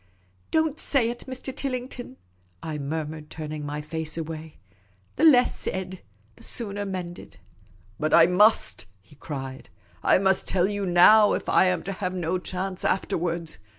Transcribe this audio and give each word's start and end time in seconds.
"Don't 0.49 0.79
say 0.79 1.09
it, 1.11 1.25
Mr. 1.27 1.55
Tillington," 1.55 2.17
I 2.63 2.79
murmured, 2.79 3.29
turning 3.29 3.63
my 3.63 3.81
face 3.81 4.17
away." 4.17 4.57
The 5.17 5.23
less 5.23 5.55
said, 5.55 6.01
the 6.35 6.41
sooner 6.43 6.85
mended."" 6.87 7.37
But 7.99 8.11
I 8.11 8.25
must," 8.25 8.87
he 9.03 9.13
cried." 9.15 9.69
I 10.03 10.17
must 10.17 10.47
tell 10.47 10.67
you 10.67 10.87
now, 10.87 11.33
if 11.33 11.47
I 11.47 11.65
am 11.65 11.81
56 11.81 11.85
Miss 11.85 11.85
Cayley's 11.85 11.85
Adventures 11.85 11.85
to 11.85 11.99
have 11.99 12.13
no 12.15 12.37
chance 12.71 12.83
afterwards. 12.85 13.59